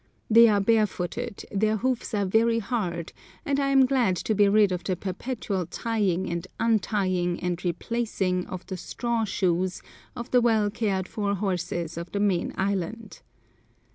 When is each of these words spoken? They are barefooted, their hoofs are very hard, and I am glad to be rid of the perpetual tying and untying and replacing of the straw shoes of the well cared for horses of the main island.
They 0.31 0.47
are 0.47 0.59
barefooted, 0.59 1.45
their 1.51 1.77
hoofs 1.77 2.15
are 2.15 2.25
very 2.25 2.57
hard, 2.57 3.13
and 3.45 3.59
I 3.59 3.67
am 3.67 3.85
glad 3.85 4.15
to 4.15 4.33
be 4.33 4.49
rid 4.49 4.71
of 4.71 4.83
the 4.83 4.95
perpetual 4.95 5.67
tying 5.67 6.27
and 6.27 6.47
untying 6.59 7.39
and 7.39 7.63
replacing 7.63 8.47
of 8.47 8.65
the 8.65 8.77
straw 8.77 9.25
shoes 9.25 9.83
of 10.15 10.31
the 10.31 10.41
well 10.41 10.71
cared 10.71 11.07
for 11.07 11.35
horses 11.35 11.97
of 11.97 12.11
the 12.13 12.19
main 12.19 12.51
island. 12.57 13.21